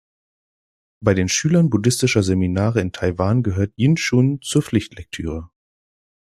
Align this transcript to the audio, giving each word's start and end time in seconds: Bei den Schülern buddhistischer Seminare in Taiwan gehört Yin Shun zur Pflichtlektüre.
Bei 0.99 1.13
den 1.13 1.29
Schülern 1.29 1.69
buddhistischer 1.69 2.23
Seminare 2.23 2.81
in 2.81 2.91
Taiwan 2.91 3.43
gehört 3.43 3.73
Yin 3.77 3.97
Shun 3.97 4.41
zur 4.41 4.63
Pflichtlektüre. 4.63 5.51